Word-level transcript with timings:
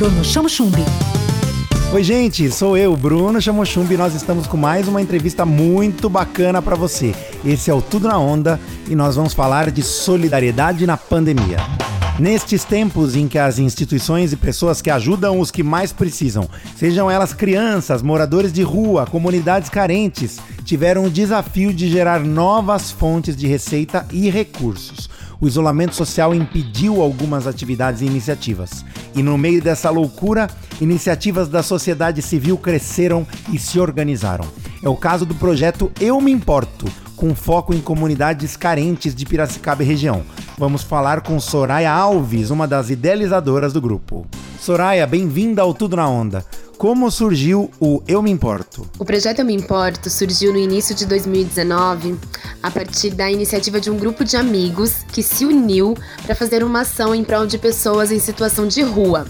Bruno 0.00 0.24
Chamo 0.24 0.48
Chumbi. 0.48 0.82
Oi, 1.92 2.02
gente, 2.02 2.50
sou 2.50 2.74
eu, 2.74 2.96
Bruno 2.96 3.38
Chamo 3.38 3.66
Chumbi, 3.66 3.92
e 3.92 3.96
nós 3.98 4.14
estamos 4.14 4.46
com 4.46 4.56
mais 4.56 4.88
uma 4.88 5.02
entrevista 5.02 5.44
muito 5.44 6.08
bacana 6.08 6.62
para 6.62 6.74
você. 6.74 7.14
Esse 7.44 7.70
é 7.70 7.74
o 7.74 7.82
Tudo 7.82 8.08
na 8.08 8.18
Onda 8.18 8.58
e 8.88 8.94
nós 8.94 9.16
vamos 9.16 9.34
falar 9.34 9.70
de 9.70 9.82
solidariedade 9.82 10.86
na 10.86 10.96
pandemia. 10.96 11.58
Nestes 12.18 12.64
tempos 12.64 13.14
em 13.14 13.28
que 13.28 13.38
as 13.38 13.58
instituições 13.58 14.32
e 14.32 14.38
pessoas 14.38 14.80
que 14.80 14.88
ajudam 14.88 15.38
os 15.38 15.50
que 15.50 15.62
mais 15.62 15.92
precisam, 15.92 16.48
sejam 16.78 17.10
elas 17.10 17.34
crianças, 17.34 18.00
moradores 18.00 18.54
de 18.54 18.62
rua, 18.62 19.04
comunidades 19.04 19.68
carentes, 19.68 20.38
tiveram 20.64 21.04
o 21.04 21.10
desafio 21.10 21.74
de 21.74 21.90
gerar 21.90 22.20
novas 22.20 22.90
fontes 22.90 23.36
de 23.36 23.46
receita 23.46 24.06
e 24.10 24.30
recursos. 24.30 25.10
O 25.38 25.46
isolamento 25.46 25.94
social 25.94 26.34
impediu 26.34 27.02
algumas 27.02 27.46
atividades 27.46 28.00
e 28.00 28.06
iniciativas. 28.06 28.84
E 29.14 29.22
no 29.22 29.36
meio 29.36 29.60
dessa 29.60 29.90
loucura, 29.90 30.48
iniciativas 30.80 31.48
da 31.48 31.62
sociedade 31.62 32.22
civil 32.22 32.56
cresceram 32.56 33.26
e 33.52 33.58
se 33.58 33.80
organizaram. 33.80 34.46
É 34.82 34.88
o 34.88 34.96
caso 34.96 35.26
do 35.26 35.34
projeto 35.34 35.90
Eu 36.00 36.20
Me 36.20 36.30
Importo, 36.30 36.86
com 37.16 37.34
foco 37.34 37.74
em 37.74 37.80
comunidades 37.80 38.56
carentes 38.56 39.14
de 39.14 39.26
Piracicaba 39.26 39.82
e 39.82 39.86
região. 39.86 40.22
Vamos 40.56 40.82
falar 40.82 41.20
com 41.20 41.38
Soraya 41.38 41.92
Alves, 41.92 42.50
uma 42.50 42.66
das 42.66 42.88
idealizadoras 42.88 43.72
do 43.72 43.80
grupo. 43.80 44.26
Soraya, 44.60 45.06
bem-vinda 45.06 45.62
ao 45.62 45.72
Tudo 45.72 45.96
na 45.96 46.06
Onda. 46.06 46.44
Como 46.76 47.10
surgiu 47.10 47.70
o 47.80 48.02
Eu 48.06 48.20
Me 48.20 48.30
Importo? 48.30 48.86
O 48.98 49.06
projeto 49.06 49.38
Eu 49.38 49.44
Me 49.46 49.54
Importo 49.54 50.10
surgiu 50.10 50.52
no 50.52 50.58
início 50.58 50.94
de 50.94 51.06
2019 51.06 52.14
a 52.62 52.70
partir 52.70 53.12
da 53.12 53.30
iniciativa 53.30 53.80
de 53.80 53.90
um 53.90 53.96
grupo 53.96 54.22
de 54.22 54.36
amigos 54.36 55.02
que 55.10 55.22
se 55.22 55.46
uniu 55.46 55.96
para 56.26 56.34
fazer 56.34 56.62
uma 56.62 56.82
ação 56.82 57.14
em 57.14 57.24
prol 57.24 57.46
de 57.46 57.56
pessoas 57.56 58.12
em 58.12 58.18
situação 58.18 58.68
de 58.68 58.82
rua. 58.82 59.26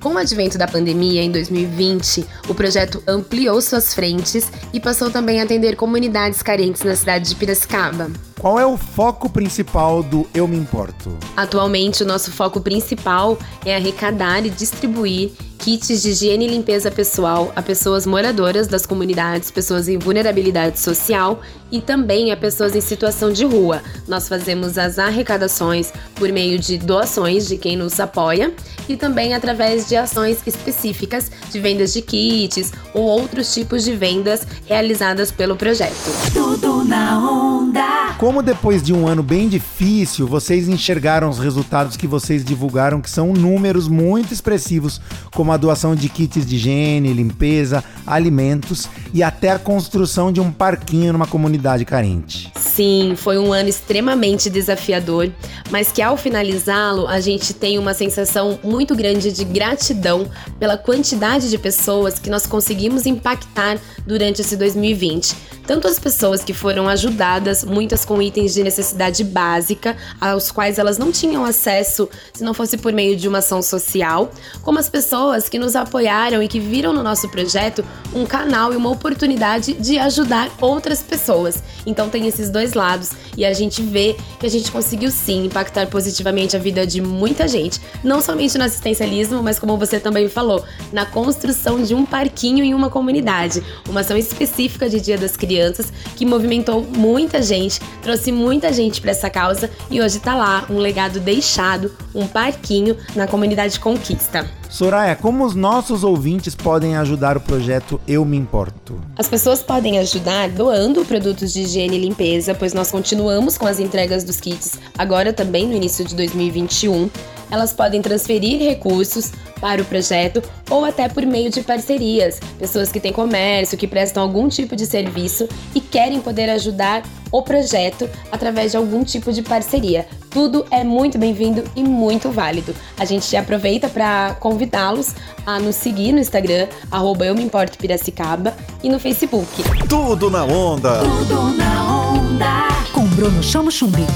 Com 0.00 0.14
o 0.14 0.18
advento 0.18 0.56
da 0.56 0.68
pandemia 0.68 1.20
em 1.20 1.32
2020, 1.32 2.24
o 2.48 2.54
projeto 2.54 3.02
ampliou 3.08 3.60
suas 3.60 3.92
frentes 3.92 4.52
e 4.72 4.78
passou 4.78 5.10
também 5.10 5.40
a 5.40 5.44
atender 5.44 5.74
comunidades 5.74 6.42
carentes 6.42 6.82
na 6.82 6.94
cidade 6.94 7.28
de 7.28 7.34
Piracicaba. 7.34 8.08
Qual 8.40 8.58
é 8.58 8.64
o 8.64 8.74
foco 8.74 9.28
principal 9.28 10.02
do 10.02 10.26
Eu 10.32 10.48
Me 10.48 10.56
Importo? 10.56 11.14
Atualmente, 11.36 12.02
o 12.02 12.06
nosso 12.06 12.32
foco 12.32 12.58
principal 12.58 13.36
é 13.66 13.76
arrecadar 13.76 14.46
e 14.46 14.48
distribuir 14.48 15.30
kits 15.60 16.02
de 16.02 16.10
higiene 16.10 16.46
e 16.46 16.48
limpeza 16.48 16.90
pessoal 16.90 17.52
a 17.54 17.60
pessoas 17.60 18.06
moradoras 18.06 18.66
das 18.66 18.86
comunidades, 18.86 19.50
pessoas 19.50 19.88
em 19.88 19.98
vulnerabilidade 19.98 20.80
social 20.80 21.40
e 21.70 21.80
também 21.80 22.32
a 22.32 22.36
pessoas 22.36 22.74
em 22.74 22.80
situação 22.80 23.30
de 23.30 23.44
rua. 23.44 23.82
Nós 24.08 24.26
fazemos 24.26 24.78
as 24.78 24.98
arrecadações 24.98 25.92
por 26.14 26.32
meio 26.32 26.58
de 26.58 26.78
doações 26.78 27.46
de 27.46 27.58
quem 27.58 27.76
nos 27.76 28.00
apoia 28.00 28.52
e 28.88 28.96
também 28.96 29.34
através 29.34 29.86
de 29.86 29.96
ações 29.96 30.38
específicas 30.46 31.30
de 31.50 31.60
vendas 31.60 31.92
de 31.92 32.02
kits 32.02 32.72
ou 32.94 33.02
outros 33.02 33.52
tipos 33.52 33.84
de 33.84 33.94
vendas 33.94 34.46
realizadas 34.66 35.30
pelo 35.30 35.56
projeto. 35.56 35.94
Tudo 36.32 36.82
na 36.84 37.18
onda. 37.18 38.14
Como 38.18 38.42
depois 38.42 38.82
de 38.82 38.92
um 38.92 39.06
ano 39.06 39.22
bem 39.22 39.48
difícil, 39.48 40.26
vocês 40.26 40.68
enxergaram 40.68 41.28
os 41.30 41.38
resultados 41.38 41.96
que 41.96 42.06
vocês 42.06 42.44
divulgaram, 42.44 43.00
que 43.00 43.08
são 43.08 43.32
números 43.32 43.88
muito 43.88 44.34
expressivos, 44.34 45.00
como 45.34 45.49
a 45.52 45.56
doação 45.56 45.94
de 45.94 46.08
kits 46.08 46.46
de 46.46 46.56
higiene, 46.56 47.12
limpeza, 47.12 47.82
alimentos 48.06 48.88
e 49.12 49.22
até 49.22 49.50
a 49.50 49.58
construção 49.58 50.32
de 50.32 50.40
um 50.40 50.50
parquinho 50.50 51.12
numa 51.12 51.26
comunidade 51.26 51.84
carente? 51.84 52.52
Sim, 52.80 53.12
foi 53.14 53.38
um 53.38 53.52
ano 53.52 53.68
extremamente 53.68 54.48
desafiador, 54.48 55.30
mas 55.70 55.92
que 55.92 56.00
ao 56.00 56.16
finalizá-lo 56.16 57.06
a 57.06 57.20
gente 57.20 57.52
tem 57.52 57.78
uma 57.78 57.92
sensação 57.92 58.58
muito 58.64 58.96
grande 58.96 59.30
de 59.30 59.44
gratidão 59.44 60.26
pela 60.58 60.78
quantidade 60.78 61.50
de 61.50 61.58
pessoas 61.58 62.18
que 62.18 62.30
nós 62.30 62.46
conseguimos 62.46 63.04
impactar 63.04 63.78
durante 64.06 64.40
esse 64.40 64.56
2020. 64.56 65.50
Tanto 65.66 65.86
as 65.86 66.00
pessoas 66.00 66.42
que 66.42 66.52
foram 66.52 66.88
ajudadas, 66.88 67.64
muitas 67.64 68.04
com 68.04 68.20
itens 68.20 68.54
de 68.54 68.62
necessidade 68.62 69.22
básica, 69.22 69.96
aos 70.20 70.50
quais 70.50 70.78
elas 70.80 70.98
não 70.98 71.12
tinham 71.12 71.44
acesso 71.44 72.08
se 72.32 72.42
não 72.42 72.52
fosse 72.52 72.76
por 72.76 72.92
meio 72.92 73.16
de 73.16 73.28
uma 73.28 73.38
ação 73.38 73.62
social, 73.62 74.32
como 74.62 74.80
as 74.80 74.88
pessoas 74.88 75.48
que 75.48 75.60
nos 75.60 75.76
apoiaram 75.76 76.42
e 76.42 76.48
que 76.48 76.58
viram 76.58 76.92
no 76.92 77.04
nosso 77.04 77.28
projeto 77.28 77.84
um 78.12 78.26
canal 78.26 78.72
e 78.72 78.76
uma 78.76 78.90
oportunidade 78.90 79.74
de 79.74 79.96
ajudar 79.98 80.50
outras 80.60 81.02
pessoas. 81.02 81.62
Então 81.86 82.08
tem 82.08 82.26
esses 82.26 82.50
dois 82.50 82.69
lados 82.72 83.10
e 83.36 83.44
a 83.44 83.52
gente 83.52 83.82
vê 83.82 84.16
que 84.38 84.46
a 84.46 84.50
gente 84.50 84.70
conseguiu 84.70 85.10
sim 85.10 85.46
impactar 85.46 85.86
positivamente 85.86 86.56
a 86.56 86.58
vida 86.58 86.86
de 86.86 87.00
muita 87.00 87.46
gente, 87.48 87.80
não 88.02 88.20
somente 88.20 88.56
no 88.58 88.64
assistencialismo, 88.64 89.42
mas 89.42 89.58
como 89.58 89.76
você 89.76 89.98
também 89.98 90.28
falou, 90.28 90.64
na 90.92 91.06
construção 91.06 91.82
de 91.82 91.94
um 91.94 92.04
parquinho 92.04 92.64
em 92.64 92.74
uma 92.74 92.90
comunidade, 92.90 93.62
uma 93.88 94.00
ação 94.00 94.16
específica 94.16 94.88
de 94.88 95.00
Dia 95.00 95.18
das 95.18 95.36
Crianças 95.36 95.92
que 96.16 96.26
movimentou 96.26 96.82
muita 96.82 97.42
gente, 97.42 97.80
trouxe 98.02 98.30
muita 98.32 98.72
gente 98.72 99.00
para 99.00 99.10
essa 99.10 99.30
causa 99.30 99.70
e 99.90 100.00
hoje 100.00 100.20
tá 100.20 100.34
lá 100.34 100.66
um 100.68 100.78
legado 100.78 101.20
deixado, 101.20 101.94
um 102.14 102.26
parquinho 102.26 102.96
na 103.14 103.26
comunidade 103.26 103.78
Conquista. 103.80 104.59
Soraya, 104.70 105.16
como 105.16 105.44
os 105.44 105.56
nossos 105.56 106.04
ouvintes 106.04 106.54
podem 106.54 106.96
ajudar 106.96 107.36
o 107.36 107.40
projeto 107.40 108.00
Eu 108.06 108.24
Me 108.24 108.36
Importo? 108.36 109.00
As 109.18 109.26
pessoas 109.26 109.60
podem 109.60 109.98
ajudar 109.98 110.48
doando 110.48 111.04
produtos 111.04 111.52
de 111.52 111.62
higiene 111.62 111.96
e 111.96 112.00
limpeza, 112.00 112.54
pois 112.54 112.72
nós 112.72 112.88
continuamos 112.88 113.58
com 113.58 113.66
as 113.66 113.80
entregas 113.80 114.22
dos 114.22 114.40
kits 114.40 114.78
agora 114.96 115.32
também 115.32 115.66
no 115.66 115.74
início 115.74 116.04
de 116.04 116.14
2021. 116.14 117.10
Elas 117.50 117.72
podem 117.72 118.00
transferir 118.00 118.60
recursos 118.60 119.32
para 119.60 119.82
o 119.82 119.84
projeto 119.84 120.42
ou 120.70 120.84
até 120.84 121.08
por 121.08 121.24
meio 121.26 121.50
de 121.50 121.62
parcerias, 121.62 122.40
pessoas 122.58 122.90
que 122.90 123.00
têm 123.00 123.12
comércio, 123.12 123.76
que 123.76 123.86
prestam 123.86 124.22
algum 124.22 124.48
tipo 124.48 124.74
de 124.74 124.86
serviço 124.86 125.48
e 125.74 125.80
querem 125.80 126.20
poder 126.20 126.48
ajudar 126.50 127.02
o 127.30 127.42
projeto 127.42 128.08
através 128.32 128.72
de 128.72 128.76
algum 128.76 129.04
tipo 129.04 129.32
de 129.32 129.42
parceria. 129.42 130.06
Tudo 130.30 130.64
é 130.70 130.84
muito 130.84 131.18
bem-vindo 131.18 131.64
e 131.76 131.82
muito 131.82 132.30
válido. 132.30 132.74
A 132.98 133.04
gente 133.04 133.36
aproveita 133.36 133.88
para 133.88 134.36
convidá-los 134.40 135.14
a 135.44 135.58
nos 135.58 135.76
seguir 135.76 136.12
no 136.12 136.20
Instagram, 136.20 136.68
arroba 136.90 137.26
Eu 137.26 137.34
Me 137.34 137.42
Importo 137.42 137.78
Piracicaba, 137.78 138.54
e 138.82 138.88
no 138.88 138.98
Facebook. 138.98 139.48
Tudo 139.88 140.30
na 140.30 140.44
onda. 140.44 141.00
Tudo 141.00 141.56
na 141.56 142.10
onda. 142.12 142.68
Com 142.92 143.04
Bruno 143.08 143.42
Chamo 143.42 143.70
Chumbi. 143.70 144.06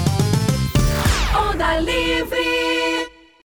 Onda 1.37 1.79
Livre. 1.81 2.64